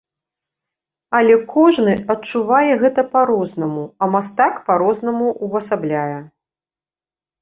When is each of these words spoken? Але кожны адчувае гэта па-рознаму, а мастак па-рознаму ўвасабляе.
Але 1.17 1.33
кожны 1.51 1.93
адчувае 2.15 2.73
гэта 2.83 3.01
па-рознаму, 3.13 3.83
а 4.03 4.11
мастак 4.17 4.53
па-рознаму 4.71 5.27
ўвасабляе. 5.49 6.19